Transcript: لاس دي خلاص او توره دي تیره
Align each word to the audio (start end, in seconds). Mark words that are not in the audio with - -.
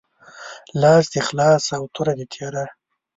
لاس 0.81 1.05
دي 1.13 1.21
خلاص 1.27 1.65
او 1.77 1.83
توره 1.95 2.13
دي 2.19 2.25
تیره 2.33 2.65